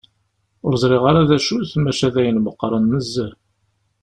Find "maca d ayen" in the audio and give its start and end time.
1.83-2.41